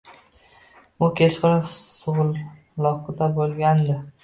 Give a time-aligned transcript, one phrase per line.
[1.03, 4.03] Bu kechqurun suvloqda bo`lgandi